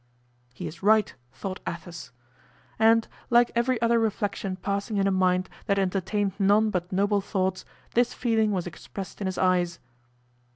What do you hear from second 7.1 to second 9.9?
thoughts, this feeling was expressed in his eyes.